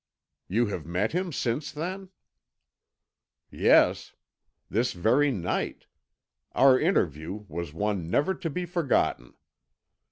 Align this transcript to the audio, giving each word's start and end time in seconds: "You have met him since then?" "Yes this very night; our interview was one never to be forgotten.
"You 0.47 0.65
have 0.65 0.83
met 0.87 1.11
him 1.11 1.31
since 1.31 1.71
then?" 1.71 2.09
"Yes 3.51 4.15
this 4.67 4.93
very 4.93 5.29
night; 5.29 5.85
our 6.53 6.79
interview 6.79 7.45
was 7.47 7.71
one 7.71 8.09
never 8.09 8.33
to 8.33 8.49
be 8.49 8.65
forgotten. 8.65 9.35